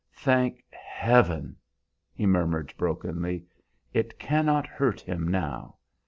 [0.15, 1.57] "Thank Heaven!"
[2.11, 3.45] he murmured brokenly,
[3.93, 5.75] "it cannot hurt him now.